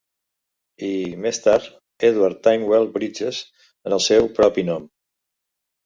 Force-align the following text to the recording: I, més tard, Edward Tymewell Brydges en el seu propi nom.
I, 0.87 0.89
més 1.25 1.39
tard, 1.43 1.67
Edward 2.11 2.41
Tymewell 2.49 2.91
Brydges 2.99 3.45
en 3.63 4.01
el 4.03 4.05
seu 4.11 4.35
propi 4.43 4.69
nom. 4.73 4.93